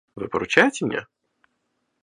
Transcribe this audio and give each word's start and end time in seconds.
Вы 0.15 0.29
поручаете 0.29 0.85
мне? 0.87 1.05